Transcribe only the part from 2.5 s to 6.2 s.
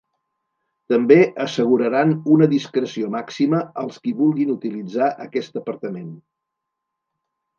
discreció màxima als qui vulguin utilitzar aquest apartament.